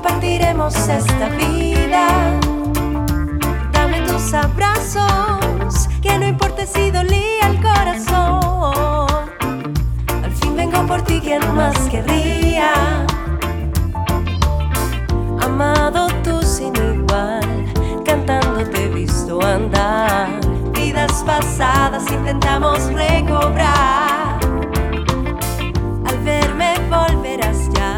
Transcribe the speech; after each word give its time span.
Compartiremos 0.00 0.76
esta 0.76 1.28
vida. 1.30 2.06
Dame 3.72 4.00
tus 4.02 4.32
abrazos, 4.32 5.88
que 6.00 6.16
no 6.16 6.24
importa 6.24 6.64
si 6.66 6.92
dolía 6.92 7.48
el 7.48 7.60
corazón. 7.60 9.08
Al 10.22 10.32
fin 10.40 10.54
vengo 10.54 10.86
por 10.86 11.02
ti, 11.02 11.20
quien 11.20 11.42
más 11.52 11.76
querría. 11.90 13.04
Amado 15.42 16.06
tú 16.22 16.42
sin 16.42 16.76
igual, 16.76 17.64
cantando 18.04 18.64
te 18.70 18.84
he 18.84 18.88
visto 18.88 19.42
andar. 19.44 20.28
Vidas 20.74 21.24
pasadas 21.26 22.04
intentamos 22.12 22.84
recobrar. 22.92 24.38
Al 26.06 26.18
verme 26.24 26.74
volverás 26.88 27.68
ya 27.74 27.97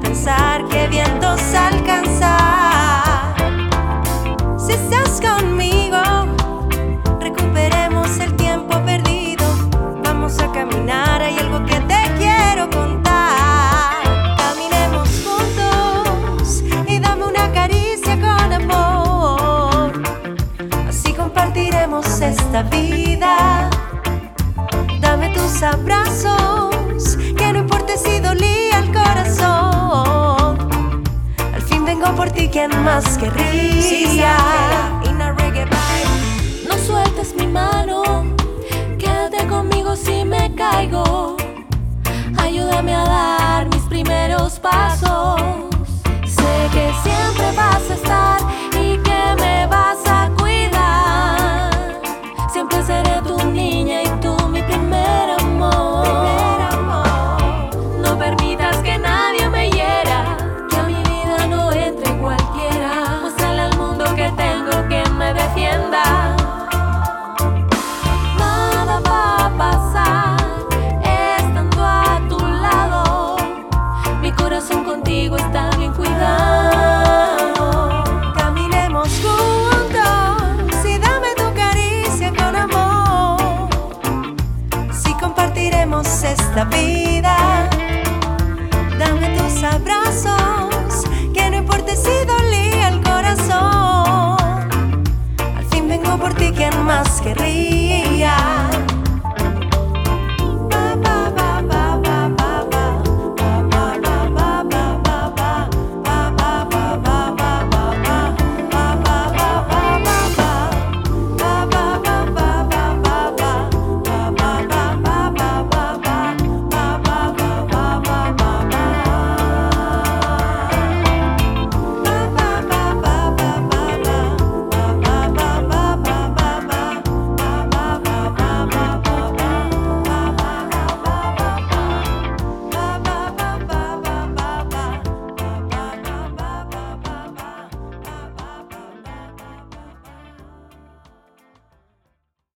pensar 0.00 0.64
qué 0.68 0.88
vientos 0.88 1.40
alcanzar. 1.54 3.34
Si 4.58 4.72
estás 4.72 5.20
conmigo, 5.20 5.98
recuperemos 7.20 8.18
el 8.20 8.34
tiempo 8.34 8.78
perdido. 8.84 9.44
Vamos 10.04 10.38
a 10.40 10.50
caminar, 10.52 11.22
hay 11.22 11.38
algo 11.38 11.64
que 11.64 11.80
te 11.80 12.02
quiero 12.18 12.68
contar. 12.70 14.02
Caminemos 14.36 15.08
juntos 15.24 16.62
y 16.86 16.98
dame 16.98 17.24
una 17.24 17.52
caricia 17.52 18.18
con 18.20 18.52
amor. 18.52 19.92
Así 20.88 21.12
compartiremos 21.12 22.20
esta 22.20 22.62
vida. 22.62 23.70
Dame 25.00 25.30
tus 25.30 25.62
abrazos, 25.62 26.57
más 32.88 33.18
querría. 33.18 34.36
No 36.68 36.76
sueltes 36.86 37.34
mi 37.34 37.46
mano, 37.46 38.02
quédate 38.98 39.46
conmigo 39.46 39.94
si 39.94 40.24
me 40.24 40.54
caigo. 40.54 41.36
Ayúdame 42.38 42.94
a 42.94 43.04
dar 43.04 43.68
mis 43.68 43.82
primeros 43.94 44.58
pasos. 44.58 45.37
Esta 86.24 86.64
vida, 86.64 87.68
dame 88.98 89.38
tus 89.38 89.62
abrazos, 89.62 91.04
que 91.32 91.48
no 91.50 91.58
importa 91.58 91.94
si 91.94 92.10
dolía 92.26 92.88
el 92.88 93.02
corazón. 93.02 94.68
Al 95.56 95.64
fin 95.70 95.88
vengo 95.88 96.18
por 96.18 96.34
ti, 96.34 96.50
quien 96.50 96.76
más 96.84 97.20
querría. 97.20 97.77